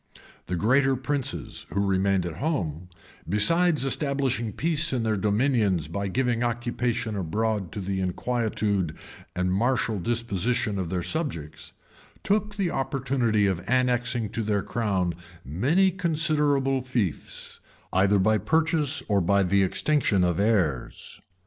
[0.47, 2.89] The greater princes, who remained at home,
[3.29, 8.97] besides establishing peace in their dominions by giving occupation abroad to the inquietude
[9.35, 11.73] and martial disposition of their subjects,
[12.23, 15.13] took the opportunity of annexing to their crown
[15.45, 17.59] many considerable fiefs,
[17.93, 21.21] either by purchase or by the extinction of heirs.